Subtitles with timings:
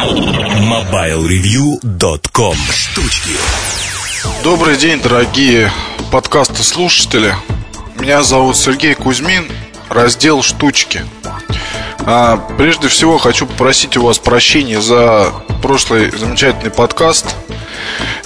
[0.00, 3.36] MobileReview.com Штучки
[4.42, 5.70] Добрый день, дорогие
[6.10, 7.34] подкасты слушатели.
[7.98, 9.46] Меня зовут Сергей Кузьмин,
[9.90, 11.04] раздел «Штучки».
[12.06, 17.26] А, прежде всего хочу попросить у вас прощения за прошлый замечательный подкаст.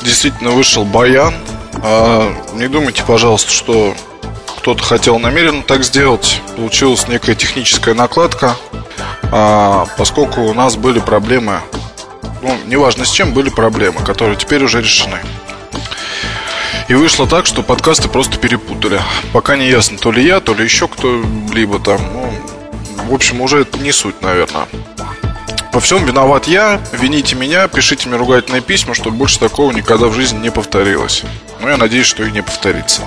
[0.01, 1.35] Действительно вышел баян.
[1.83, 3.97] А, не думайте, пожалуйста, что
[4.59, 6.41] кто-то хотел намеренно так сделать.
[6.55, 8.57] Получилась некая техническая накладка,
[9.31, 11.61] а, поскольку у нас были проблемы,
[12.43, 15.19] ну, неважно с чем, были проблемы, которые теперь уже решены.
[16.89, 19.01] И вышло так, что подкасты просто перепутали.
[19.33, 22.01] Пока не ясно, то ли я, то ли еще кто-либо там.
[22.13, 22.35] Ну,
[23.09, 24.67] в общем, уже не суть, наверное.
[25.73, 30.15] Во всем виноват я, вините меня, пишите мне ругательные письма, чтобы больше такого никогда в
[30.15, 31.25] жизни не повторилось.
[31.61, 33.03] Ну, я надеюсь, что и не повторится.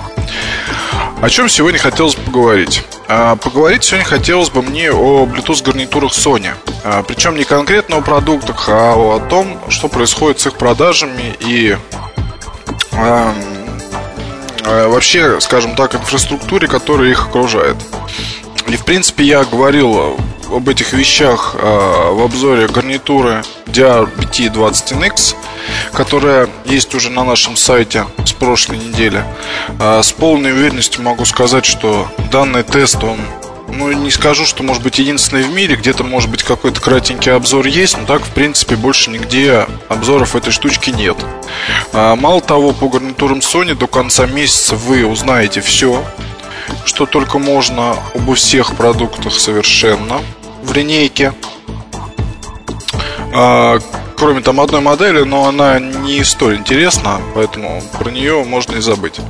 [1.22, 2.84] О чем сегодня хотелось поговорить?
[3.10, 6.50] А, поговорить сегодня хотелось бы мне о Bluetooth гарнитурах Sony.
[6.84, 11.78] А, причем не конкретно о продуктах, а о том, что происходит с их продажами и
[12.92, 13.32] а,
[14.62, 17.76] вообще, скажем так, инфраструктуре, которая их окружает.
[18.66, 20.18] И в принципе я говорил
[20.52, 25.34] об этих вещах в обзоре гарнитуры DRBT20NX,
[25.92, 29.24] которая есть уже на нашем сайте с прошлой недели.
[29.78, 33.18] Э, с полной уверенностью могу сказать, что данный тест, он
[33.70, 37.66] ну, не скажу, что может быть единственный в мире, где-то может быть какой-то кратенький обзор
[37.66, 41.16] есть, но так, в принципе, больше нигде обзоров этой штучки нет.
[41.92, 46.04] А, мало того, по гарнитурам Sony до конца месяца вы узнаете все,
[46.84, 50.20] что только можно обо всех продуктах совершенно
[50.62, 51.34] в линейке.
[53.34, 53.78] А,
[54.18, 59.20] кроме там одной модели, но она не столь интересна, поэтому про нее можно и забыть.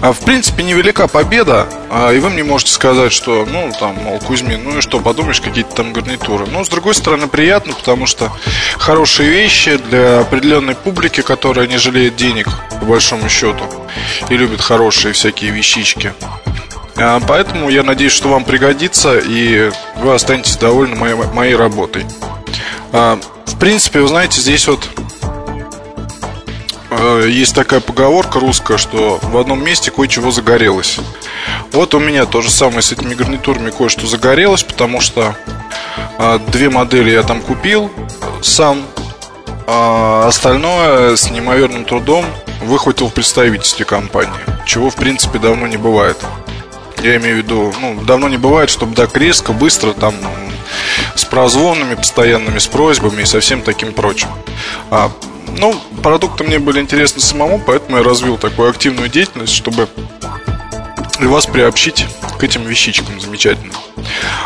[0.00, 4.18] А, в принципе, невелика победа, а, и вы мне можете сказать, что, ну, там, мол,
[4.20, 6.46] Кузьмин, ну и что, подумаешь, какие-то там гарнитуры.
[6.46, 8.30] Ну, с другой стороны, приятно, потому что
[8.78, 12.48] хорошие вещи для определенной публики, которая не жалеет денег,
[12.80, 13.64] по большому счету,
[14.28, 16.12] и любит хорошие всякие вещички.
[16.96, 22.04] А, поэтому я надеюсь, что вам пригодится и вы останетесь довольны моей, моей работой.
[23.46, 24.88] В принципе, вы знаете, здесь вот
[26.90, 30.98] э, есть такая поговорка русская, что в одном месте кое-чего загорелось.
[31.72, 35.36] Вот у меня то же самое с этими гарнитурами кое-что загорелось, потому что
[36.18, 37.90] а, две модели я там купил
[38.42, 38.82] сам,
[39.66, 42.24] а остальное с неимоверным трудом
[42.62, 46.16] выхватил в представительстве компании, чего в принципе давно не бывает.
[47.02, 50.14] Я имею в виду, ну, давно не бывает, чтобы так резко, быстро, там,
[51.14, 54.28] с прозвонами постоянными, с просьбами и со всем таким прочим.
[54.90, 55.10] А,
[55.58, 59.88] ну, продукты мне были интересны самому, поэтому я развил такую активную деятельность, чтобы
[61.20, 62.06] вас приобщить
[62.38, 63.72] к этим вещичкам замечательным.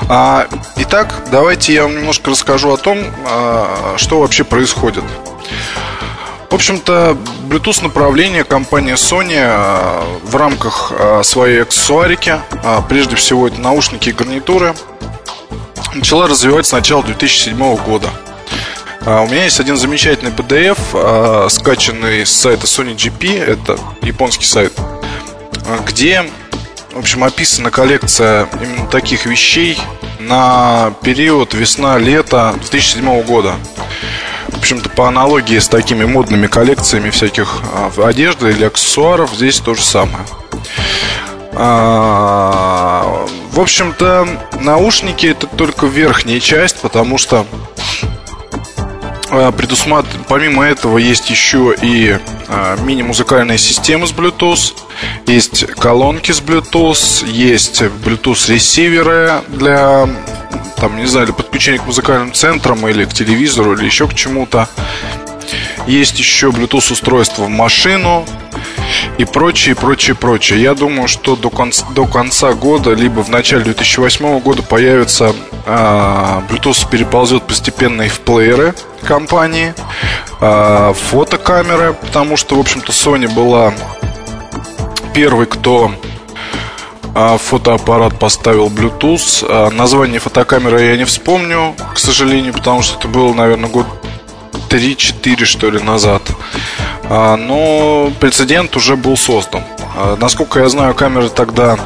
[0.08, 5.04] А, итак, давайте я вам немножко расскажу о том, а, что вообще происходит.
[6.50, 7.16] В общем-то,
[7.48, 14.08] Bluetooth направление компания Sony а, в рамках а, своей аксессуарики, а, прежде всего это наушники
[14.08, 14.74] и гарнитуры,
[15.94, 18.10] начала развивать с начала 2007 года.
[19.06, 24.74] У меня есть один замечательный PDF, скачанный с сайта Sony GP, это японский сайт,
[25.86, 26.28] где,
[26.92, 29.78] в общем, описана коллекция именно таких вещей
[30.18, 33.54] на период весна-лето 2007 года
[34.58, 39.82] общем-то, по аналогии с такими модными коллекциями всяких а, одежды или аксессуаров, здесь то же
[39.82, 40.24] самое.
[41.52, 44.28] А, в общем-то,
[44.60, 47.46] наушники это только верхняя часть, потому что
[49.56, 50.06] предусмат...
[50.28, 52.18] помимо этого есть еще и
[52.82, 54.74] мини-музыкальные системы с Bluetooth,
[55.26, 60.08] есть колонки с Bluetooth, есть Bluetooth ресиверы для
[60.76, 64.68] там, не знаю, или подключение к музыкальным центрам, или к телевизору, или еще к чему-то.
[65.86, 68.24] Есть еще Bluetooth устройство в машину
[69.18, 70.62] и прочее, прочее, прочее.
[70.62, 75.34] Я думаю, что до конца, до конца года, либо в начале 2008 года появится
[75.66, 79.74] а, Bluetooth переползет постепенно и в плееры компании,
[80.41, 83.74] а, фотокамеры, потому что, в общем-то, Sony была
[85.14, 85.92] первый, кто
[87.14, 89.70] а, фотоаппарат поставил Bluetooth.
[89.72, 93.86] Название фотокамеры я не вспомню, к сожалению, потому что это было, наверное, год
[94.70, 96.22] 3-4 что ли назад.
[97.04, 99.62] А, но прецедент уже был создан.
[100.18, 101.76] Насколько я знаю, камеры тогда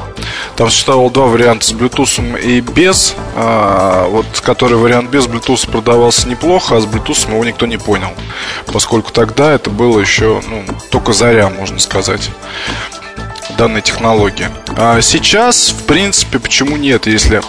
[0.56, 3.16] там существовало два варианта с Bluetooth и без.
[3.34, 8.10] Вот который вариант без Bluetooth продавался неплохо, а с Bluetooth его никто не понял.
[8.72, 12.30] Поскольку тогда это было еще ну, только заря, можно сказать
[13.56, 14.48] данной технологии.
[14.76, 17.40] А сейчас, в принципе, почему нет, если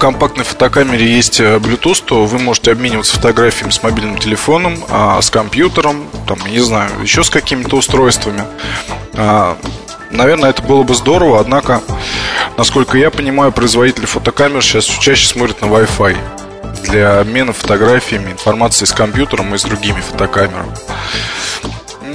[0.00, 5.30] компактной фотокамере есть э, Bluetooth, то вы можете обмениваться фотографиями с мобильным телефоном, а, с
[5.30, 8.42] компьютером, там, не знаю, еще с какими-то устройствами.
[9.14, 9.56] А,
[10.10, 11.82] наверное, это было бы здорово, однако,
[12.56, 16.16] насколько я понимаю, производители фотокамер сейчас чаще смотрят на Wi-Fi
[16.84, 20.72] для обмена фотографиями, информацией с компьютером и с другими фотокамерами.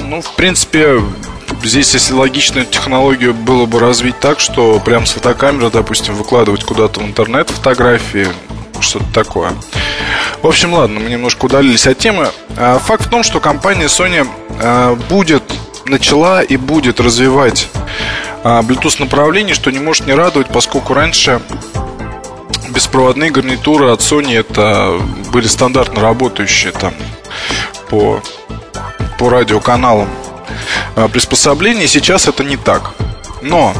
[0.02, 1.02] Ну, в принципе,
[1.65, 7.00] здесь, если логичную технологию было бы развить так, что прям с фотокамеры, допустим, выкладывать куда-то
[7.00, 8.27] в интернет фотографии,
[8.79, 9.53] что-то такое.
[10.41, 12.29] В общем, ладно, мы немножко удалились от темы.
[12.57, 14.27] А, факт в том, что компания Sony
[14.62, 15.44] а, будет,
[15.85, 17.67] начала и будет развивать
[18.44, 21.41] а, Bluetooth направление, что не может не радовать, поскольку раньше
[22.69, 25.00] беспроводные гарнитуры от Sony это
[25.31, 26.94] были стандартно работающие там
[27.89, 28.21] по,
[29.17, 30.09] по радиоканалам
[30.95, 31.88] а, приспособления.
[31.88, 32.92] Сейчас это не так.
[33.42, 33.74] Но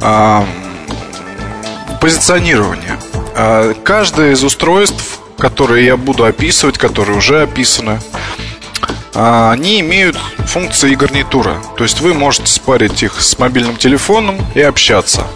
[0.00, 0.46] а,
[2.00, 2.98] позиционирование.
[3.34, 8.00] А, каждое из устройств, которые я буду описывать, которые уже описаны,
[9.14, 10.16] а, они имеют
[10.46, 11.56] функции гарнитура.
[11.76, 15.26] То есть вы можете спарить их с мобильным телефоном и общаться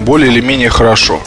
[0.00, 1.20] более или менее хорошо.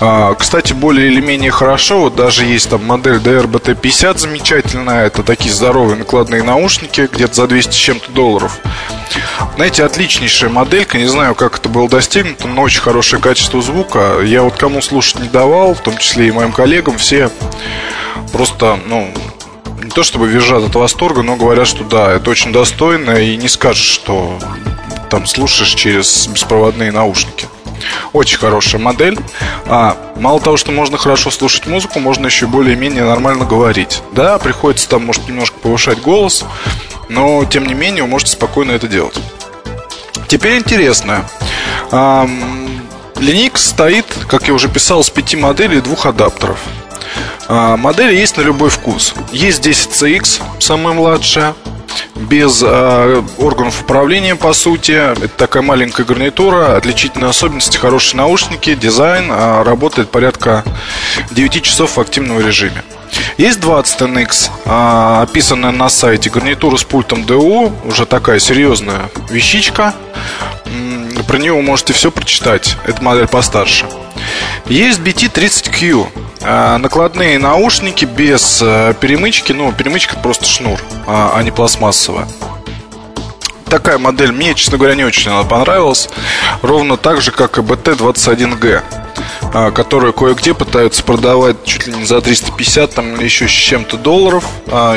[0.00, 5.52] А, кстати, более или менее хорошо, вот даже есть там модель DRBT50 замечательная, это такие
[5.52, 8.58] здоровые накладные наушники, где-то за 200 с чем-то долларов.
[9.56, 14.20] Знаете, отличнейшая моделька, не знаю, как это было достигнуто, но очень хорошее качество звука.
[14.22, 17.30] Я вот кому слушать не давал, в том числе и моим коллегам, все
[18.32, 19.12] просто, ну,
[19.82, 23.48] не то чтобы визжат от восторга, но говорят, что да, это очень достойно, и не
[23.48, 24.38] скажешь, что
[25.10, 27.48] там слушаешь через беспроводные наушники.
[28.12, 29.18] Очень хорошая модель.
[29.66, 34.02] А, мало того, что можно хорошо слушать музыку, можно еще более-менее нормально говорить.
[34.12, 36.44] Да, приходится там, может, немножко повышать голос,
[37.08, 39.18] но, тем не менее, вы можете спокойно это делать.
[40.26, 41.24] Теперь интересно.
[41.92, 42.28] А,
[43.14, 46.58] Linux стоит, как я уже писал, с пяти моделей и двух адаптеров.
[47.48, 49.14] А, модели есть на любой вкус.
[49.32, 51.54] Есть 10CX, самая младшая
[52.20, 54.92] без э, органов управления, по сути.
[54.92, 60.64] Это такая маленькая гарнитура, отличительные особенности, хорошие наушники, дизайн, э, работает порядка
[61.30, 62.82] 9 часов в активном режиме.
[63.38, 69.94] Есть 20 NX, э, описанная на сайте гарнитура с пультом DU, уже такая серьезная вещичка.
[71.26, 72.76] Про нее можете все прочитать.
[72.86, 73.86] Это модель постарше.
[74.66, 76.29] Есть BT30Q.
[76.42, 79.52] А, накладные наушники без э, перемычки.
[79.52, 82.26] Ну, перемычка просто шнур, а, а не пластмассовая
[83.70, 86.10] такая модель мне, честно говоря, не очень она понравилась.
[86.60, 88.82] Ровно так же, как и BT21G,
[89.54, 94.44] а, которую кое-где пытаются продавать чуть ли не за 350 там, еще с чем-то долларов.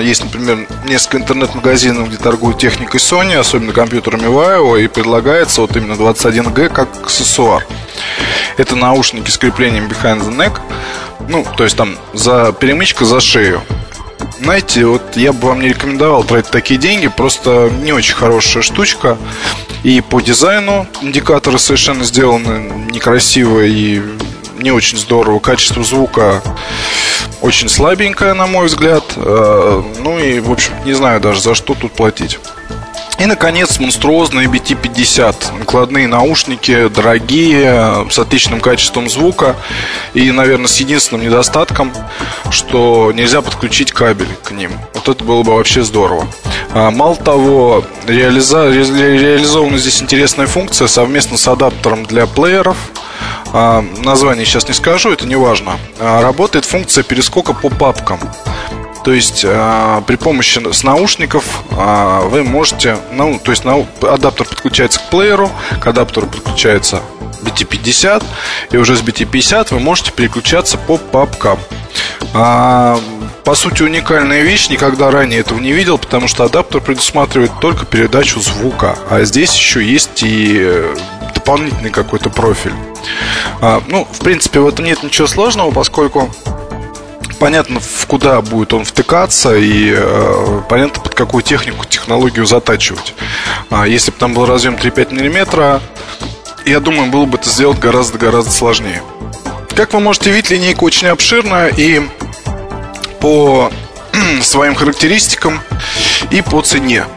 [0.01, 5.93] Есть, например, несколько интернет-магазинов, где торгуют техникой Sony, особенно компьютерами Vaio, и предлагается вот именно
[5.93, 7.65] 21G как аксессуар.
[8.57, 10.59] Это наушники с креплением behind the neck.
[11.29, 13.61] Ну, то есть там за перемычка за шею.
[14.39, 19.17] Знаете, вот я бы вам не рекомендовал тратить такие деньги, просто не очень хорошая штучка.
[19.83, 24.01] И по дизайну индикаторы совершенно сделаны некрасиво и
[24.57, 25.39] не очень здорово.
[25.39, 26.41] Качество звука
[27.41, 29.03] очень слабенькое, на мой взгляд.
[29.17, 32.39] Э, ну и, в общем, не знаю даже, за что тут платить.
[33.19, 35.59] И, наконец, монструозные BT-50.
[35.59, 39.55] Накладные наушники, дорогие, с отличным качеством звука.
[40.13, 41.93] И, наверное, с единственным недостатком,
[42.49, 44.71] что нельзя подключить кабель к ним.
[44.93, 46.27] Вот это было бы вообще здорово.
[46.73, 52.77] А, мало того, реализована здесь интересная функция совместно с адаптером для плееров.
[53.53, 55.77] А, название сейчас не скажу, это не важно.
[55.99, 58.19] А, работает функция перескока по папкам.
[59.03, 64.45] То есть э, при помощи с наушников э, вы можете, ну, то есть на, адаптер
[64.45, 67.01] подключается к плееру, к адаптеру подключается
[67.41, 68.23] BT50,
[68.71, 71.59] и уже с BT50 вы можете переключаться по папкам.
[72.33, 72.99] А,
[73.43, 78.39] по сути, уникальная вещь, никогда ранее этого не видел, потому что адаптер предусматривает только передачу
[78.39, 80.95] звука, а здесь еще есть и э,
[81.35, 82.73] дополнительный какой-то профиль.
[83.59, 86.33] А, ну, в принципе, в этом нет ничего сложного, поскольку
[87.43, 93.13] понятно, в куда будет он втыкаться и э, понятно, под какую технику, технологию затачивать.
[93.69, 95.81] А если бы там был разъем 3-5 мм,
[96.65, 99.03] я думаю, было бы это сделать гораздо-гораздо сложнее.
[99.75, 102.01] Как вы можете видеть, линейка очень обширная и
[103.19, 103.69] по
[104.41, 105.59] своим характеристикам
[106.31, 107.07] и по цене.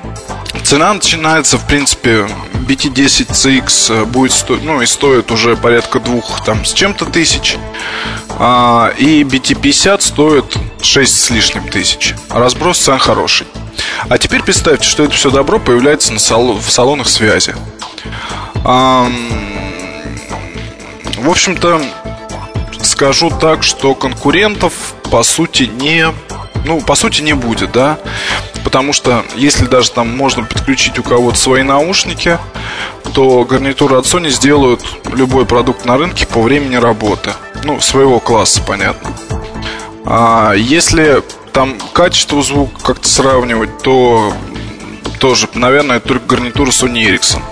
[0.64, 2.26] Цена начинается, в принципе,
[2.66, 7.58] BT10CX будет стоить, ну и стоит уже порядка двух там с чем-то тысяч.
[8.38, 12.14] А, и BT50 стоит 6 с лишним тысяч.
[12.28, 13.46] Разброс цен хороший.
[14.08, 17.54] А теперь представьте, что это все добро появляется на сал- в салонах связи.
[18.64, 19.10] А,
[21.18, 21.82] в общем-то,
[22.82, 24.72] скажу так, что конкурентов
[25.10, 26.06] по сути не
[26.66, 27.98] ну, по сути, не будет, да.
[28.64, 32.38] Потому что если даже там можно подключить у кого-то свои наушники,
[33.14, 37.32] то гарнитуры от Sony сделают любой продукт на рынке по времени работы.
[37.66, 39.12] Ну, своего класса, понятно.
[40.04, 41.20] А если
[41.52, 44.32] там качество звука как-то сравнивать, то
[45.18, 47.42] тоже, наверное, только гарнитура Sony Ericsson.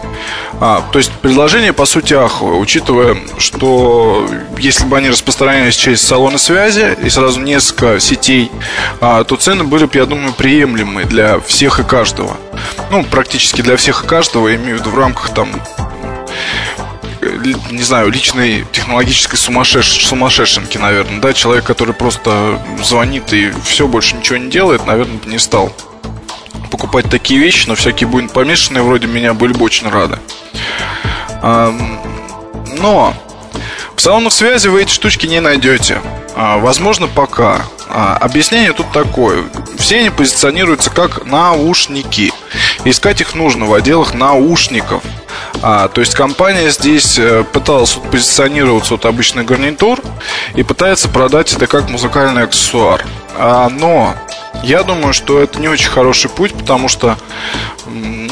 [0.60, 6.38] А, то есть предложение по сути аховое, учитывая, что если бы они распространялись через салоны
[6.38, 8.52] связи и сразу несколько сетей,
[9.00, 12.36] а, то цены были бы, я думаю, приемлемые для всех и каждого.
[12.92, 15.50] Ну, практически для всех и каждого, имею в виду в рамках там
[17.70, 20.06] не знаю, личной технологической сумасшедш...
[20.06, 25.38] сумасшедшенки, наверное, да, человек, который просто звонит и все, больше ничего не делает, наверное, не
[25.38, 25.72] стал
[26.70, 30.18] покупать такие вещи, но всякие будут помешанные вроде меня были бы очень рады.
[31.40, 33.14] Но
[33.94, 36.00] в салонах связи вы эти штучки не найдете.
[36.36, 37.62] А, возможно, пока.
[37.88, 39.44] А, объяснение тут такое.
[39.78, 42.32] Все они позиционируются как наушники.
[42.84, 45.02] Искать их нужно в отделах наушников.
[45.62, 50.00] А, то есть компания здесь э, пыталась позиционироваться от обычных гарнитур
[50.54, 53.04] и пытается продать это как музыкальный аксессуар.
[53.36, 54.14] А, но
[54.62, 57.16] я думаю, что это не очень хороший путь, потому что,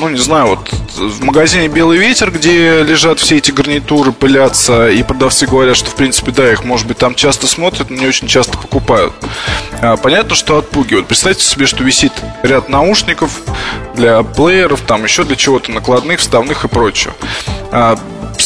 [0.03, 5.01] ну, не знаю, вот в магазине «Белый ветер», где лежат все эти гарнитуры, пылятся, и
[5.05, 8.27] продавцы говорят, что, в принципе, да, их, может быть, там часто смотрят, но не очень
[8.27, 9.13] часто покупают.
[9.81, 11.07] А, понятно, что отпугивают.
[11.07, 13.31] Представьте себе, что висит ряд наушников
[13.95, 17.15] для плееров, там еще для чего-то накладных, вставных и прочего.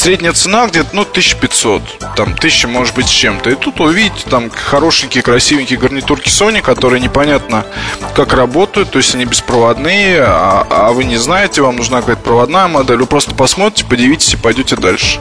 [0.07, 1.83] Средняя цена где-то, ну, 1500,
[2.15, 3.51] там, 1000, может быть, с чем-то.
[3.51, 7.67] И тут увидите там хорошенькие, красивенькие гарнитурки Sony, которые непонятно
[8.15, 12.69] как работают, то есть они беспроводные, а, а вы не знаете, вам нужна какая-то проводная
[12.69, 15.19] модель, вы просто посмотрите, подивитесь и пойдете дальше.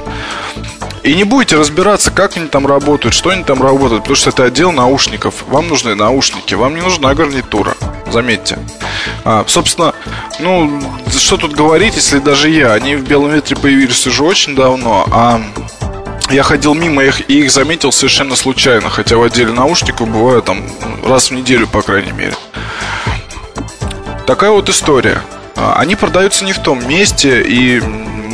[1.05, 4.45] И не будете разбираться, как они там работают, что они там работают, потому что это
[4.45, 5.35] отдел наушников.
[5.47, 7.77] Вам нужны наушники, вам не нужна гарнитура.
[8.11, 8.57] Заметьте.
[9.23, 9.93] А, собственно,
[10.39, 10.81] ну,
[11.15, 12.73] что тут говорить, если даже я.
[12.73, 15.39] Они в белом ветре появились уже очень давно, а
[16.31, 20.67] я ходил мимо их и их заметил совершенно случайно, хотя в отделе наушников бываю там
[21.03, 22.33] раз в неделю, по крайней мере.
[24.25, 25.21] Такая вот история.
[25.55, 27.79] А, они продаются не в том месте, и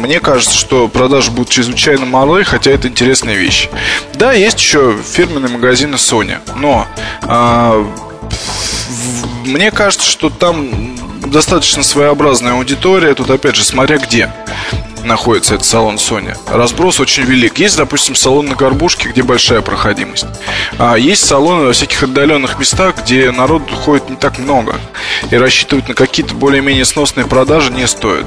[0.01, 3.70] мне кажется, что продажи будут чрезвычайно малы, хотя это интересная вещь.
[4.15, 6.88] Да, есть еще фирменные магазины Sony, но
[7.22, 7.86] а,
[9.46, 13.13] мне кажется, что там достаточно своеобразная аудитория.
[13.13, 14.31] Тут опять же, смотря где
[15.03, 16.37] находится этот салон Sony.
[16.47, 17.57] Разброс очень велик.
[17.57, 20.25] Есть, допустим, салон на Горбушке, где большая проходимость.
[20.77, 24.75] А есть салоны во всяких отдаленных местах, где народ ходит не так много.
[25.29, 28.25] И рассчитывать на какие-то более-менее сносные продажи не стоит.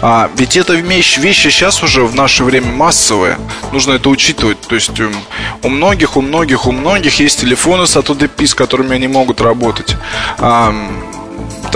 [0.00, 3.38] А ведь эта вещь, вещи сейчас уже в наше время массовые.
[3.72, 4.60] Нужно это учитывать.
[4.60, 5.14] То есть эм,
[5.62, 9.96] у многих, у многих, у многих есть телефоны с AutoDP, с которыми они могут работать.
[10.38, 10.74] А,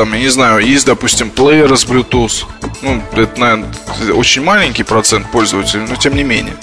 [0.01, 2.47] там, я не знаю, есть, допустим, плееры с Bluetooth.
[2.81, 3.71] Ну, это, наверное,
[4.15, 6.55] очень маленький процент пользователей, но тем не менее.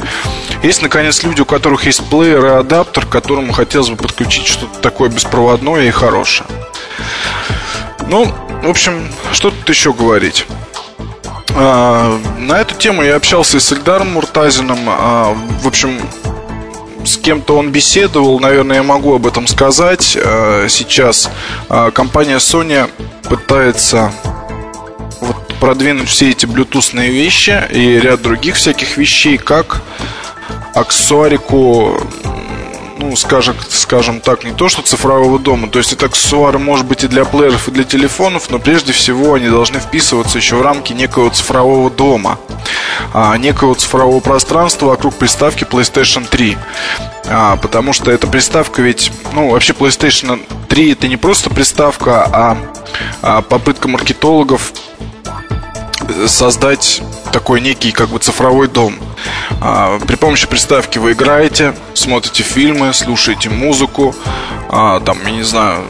[0.64, 4.80] Есть, наконец, люди, у которых есть плеер и адаптер, к которому хотелось бы подключить что-то
[4.80, 6.50] такое беспроводное и хорошее.
[8.08, 10.48] Ну, в общем, что тут еще говорить?
[11.52, 14.80] А, на эту тему я общался и с Эльдаром Муртазиным.
[14.88, 16.00] А, в общем,
[17.08, 20.18] с кем-то он беседовал, наверное, я могу об этом сказать.
[20.22, 21.30] А, сейчас
[21.70, 22.90] а, компания Sony
[23.24, 24.12] пытается
[25.22, 29.82] вот продвинуть все эти блютусные вещи и ряд других всяких вещей, как
[30.76, 31.98] аксессуарику
[32.98, 35.70] ну, скажем, скажем так, не то что цифрового дома.
[35.70, 39.34] То есть это аксессуары может быть и для плееров, и для телефонов, но прежде всего
[39.36, 42.40] они должны вписываться еще в рамки некого цифрового дома,
[43.14, 46.58] а, некого цифрового пространства вокруг приставки PlayStation 3.
[47.30, 52.58] А, потому что эта приставка ведь, ну, вообще PlayStation 3 это не просто приставка, а,
[53.22, 54.74] а попытка маркетологов
[56.26, 57.02] создать
[57.32, 58.96] такой некий как бы цифровой дом.
[59.62, 64.16] А, при помощи приставки вы играете, смотрите фильмы, слушаете музыку,
[64.70, 65.84] а, там, я не знаю,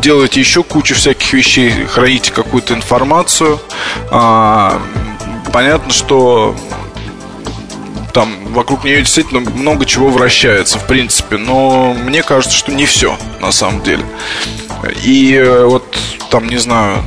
[0.00, 3.60] делаете еще кучу всяких вещей, храните какую-то информацию.
[4.10, 4.80] А,
[5.52, 6.54] понятно, что
[8.12, 13.16] там вокруг нее действительно много чего вращается, в принципе, но мне кажется, что не все
[13.40, 14.04] на самом деле.
[15.02, 15.84] И э, вот
[16.30, 17.02] там, не знаю,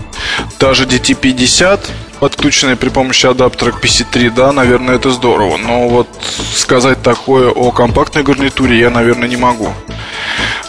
[0.60, 1.82] даже DT50
[2.20, 5.58] подключенные при помощи адаптера к PC3, да, наверное, это здорово.
[5.58, 6.08] Но вот
[6.56, 9.70] сказать такое о компактной гарнитуре я, наверное, не могу.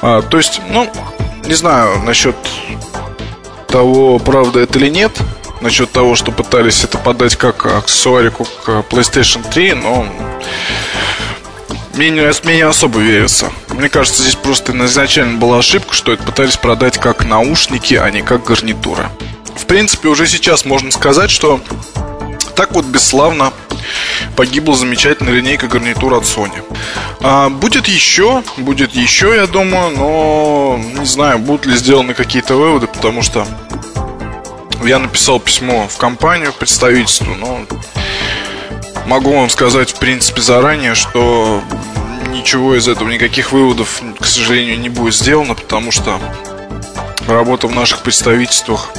[0.03, 0.91] А, то есть, ну,
[1.45, 2.37] не знаю насчет
[3.69, 5.12] того, правда это или нет,
[5.61, 10.07] насчет того, что пытались это подать как аксессуарику к PlayStation 3, но
[11.95, 13.50] мне не, мне не особо верится.
[13.71, 18.23] Мне кажется, здесь просто изначально была ошибка, что это пытались продать как наушники, а не
[18.23, 19.11] как гарнитура.
[19.66, 21.61] В принципе, уже сейчас можно сказать, что
[22.54, 23.52] так вот бесславно
[24.37, 26.62] погибла замечательная линейка гарнитур от Sony.
[27.20, 32.87] А, будет еще, будет еще, я думаю, но не знаю, будут ли сделаны какие-то выводы,
[32.87, 33.44] потому что
[34.85, 37.66] я написал письмо в компанию, в представительству, но
[39.06, 41.61] могу вам сказать, в принципе, заранее, что
[42.28, 46.20] ничего из этого, никаких выводов, к сожалению, не будет сделано, потому что
[47.26, 48.90] работа в наших представительствах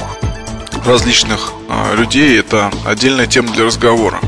[0.88, 4.20] различных э, людей это отдельная тема для разговора.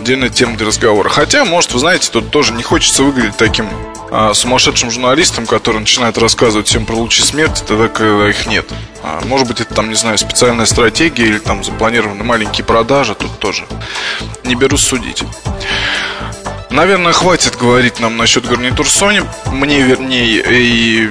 [0.00, 1.08] Отдельная тема для разговора.
[1.08, 3.68] Хотя, может, вы знаете, тут тоже не хочется выглядеть таким
[4.10, 8.66] э, сумасшедшим журналистом, который начинает рассказывать всем про лучи смерти, тогда, когда их нет.
[9.02, 13.38] А, может быть, это там, не знаю, специальная стратегия или там запланированы маленькие продажи, тут
[13.38, 13.66] тоже.
[14.44, 15.22] Не берусь судить.
[16.70, 19.26] Наверное, хватит говорить нам насчет гарнитур Sony.
[19.52, 21.10] Мне, вернее, и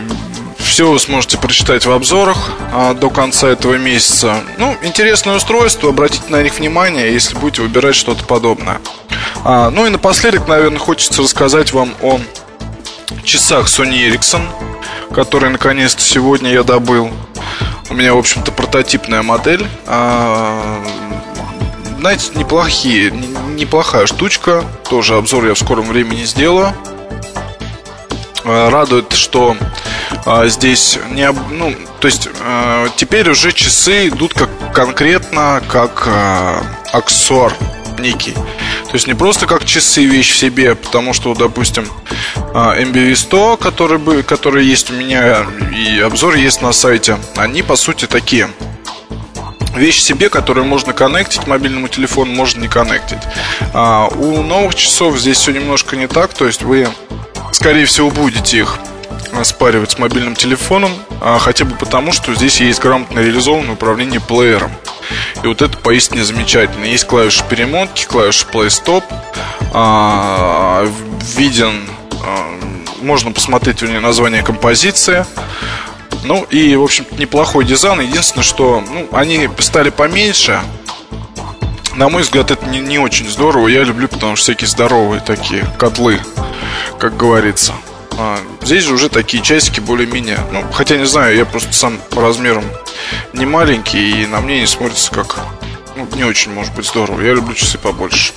[0.75, 4.43] все вы сможете прочитать в обзорах а, до конца этого месяца.
[4.57, 8.81] Ну, интересное устройство, обратите на них внимание, если будете выбирать что-то подобное.
[9.45, 12.19] А, ну и напоследок, наверное, хочется рассказать вам о
[13.23, 14.41] часах Sony Ericsson,
[15.13, 17.09] которые наконец-то сегодня я добыл.
[17.89, 19.65] У меня, в общем-то, прототипная модель.
[19.87, 20.83] А,
[21.99, 24.65] знаете, неплохие, неплохая штучка.
[24.89, 26.73] Тоже обзор я в скором времени сделаю.
[28.43, 29.55] А, радует, что
[30.25, 36.63] а, здесь не ну, то есть а, теперь уже часы идут как конкретно как а,
[36.91, 37.53] аксессуар
[37.99, 38.33] некий.
[38.33, 41.87] То есть не просто как часы вещь в себе, потому что, допустим,
[42.53, 45.45] MBV100, который, бы, который есть у меня
[45.75, 48.49] и обзор есть на сайте, они по сути такие
[49.75, 53.19] вещь себе, которую можно коннектить мобильному телефону, можно не коннектить.
[53.73, 56.87] А у новых часов здесь все немножко не так, то есть вы,
[57.51, 58.79] скорее всего, будете их
[59.43, 64.71] спаривать с мобильным телефоном, а хотя бы потому, что здесь есть грамотно реализованное управление плеером.
[65.43, 66.85] И вот это поистине замечательно.
[66.85, 69.03] Есть клавиши перемотки, клавиши play stop,
[69.73, 70.87] а,
[71.35, 71.87] виден,
[72.23, 72.59] а,
[73.01, 75.25] можно посмотреть у нее название композиции.
[76.23, 78.01] Ну и, в общем неплохой дизайн.
[78.01, 80.59] Единственное, что ну, они стали поменьше.
[81.95, 83.67] На мой взгляд, это не, не очень здорово.
[83.67, 86.19] Я люблю, потому что всякие здоровые такие котлы,
[86.99, 87.73] как говорится.
[88.17, 90.39] А, здесь же уже такие часики более-менее.
[90.51, 92.63] Ну, хотя не знаю, я просто сам по размерам
[93.33, 95.37] не маленький, и на мне не смотрится как
[95.95, 97.21] ну, не очень, может быть, здорово.
[97.21, 98.33] Я люблю часы побольше.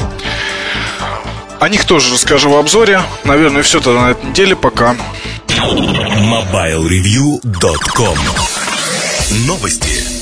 [1.60, 3.00] О них тоже расскажу в обзоре.
[3.24, 4.54] Наверное, все тогда на этой неделе.
[4.54, 4.94] Пока.
[5.48, 8.18] MobileReview.com
[9.46, 10.17] Новости.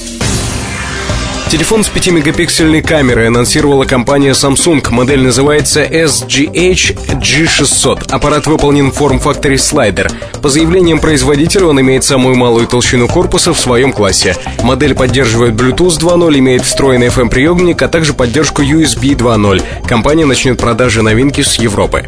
[1.57, 4.87] Телефон с 5-мегапиксельной камерой анонсировала компания Samsung.
[4.91, 8.13] Модель называется SGH G600.
[8.13, 10.13] Аппарат выполнен в форм-факторе слайдер.
[10.43, 14.37] По заявлениям производителя, он имеет самую малую толщину корпуса в своем классе.
[14.63, 19.89] Модель поддерживает Bluetooth 2.0, имеет встроенный FM-приемник, а также поддержку USB 2.0.
[19.89, 22.05] Компания начнет продажи новинки с Европы.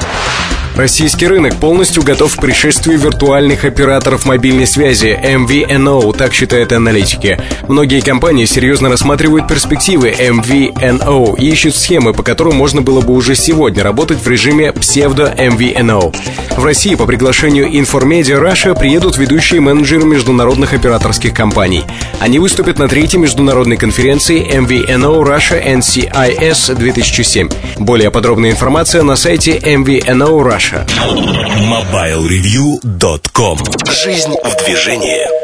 [0.78, 7.36] Российский рынок полностью готов к пришествию виртуальных операторов мобильной связи MVNO, так считают аналитики.
[7.66, 13.34] Многие компании серьезно рассматривают перспективы MVNO и ищут схемы, по которым можно было бы уже
[13.34, 16.14] сегодня работать в режиме псевдо-MVNO.
[16.56, 21.82] В России по приглашению Informedia Russia приедут ведущие менеджеры международных операторских компаний.
[22.20, 27.48] Они выступят на третьей международной конференции MVNO Russia NCIS 2007.
[27.78, 30.67] Более подробная информация на сайте MVNO Russia.
[30.68, 33.58] MobileReview.com
[33.90, 35.37] Жизнь в движении